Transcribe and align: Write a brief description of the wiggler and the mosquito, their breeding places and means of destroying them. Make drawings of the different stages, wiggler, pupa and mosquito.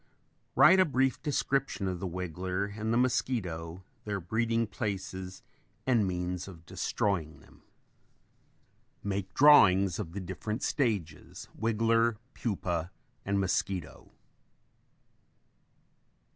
Write 0.55 0.79
a 0.79 0.83
brief 0.83 1.21
description 1.21 1.87
of 1.87 1.99
the 1.99 2.07
wiggler 2.07 2.75
and 2.75 2.91
the 2.91 2.97
mosquito, 2.97 3.83
their 4.03 4.19
breeding 4.19 4.65
places 4.65 5.43
and 5.85 6.07
means 6.07 6.47
of 6.47 6.65
destroying 6.65 7.39
them. 7.39 7.61
Make 9.03 9.31
drawings 9.35 9.99
of 9.99 10.13
the 10.13 10.19
different 10.19 10.63
stages, 10.63 11.49
wiggler, 11.55 12.17
pupa 12.33 12.89
and 13.23 13.39
mosquito. 13.39 14.11